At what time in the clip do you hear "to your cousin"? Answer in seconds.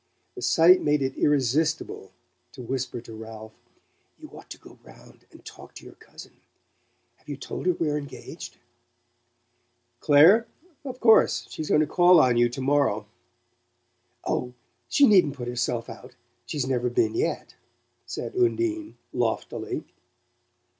5.75-6.37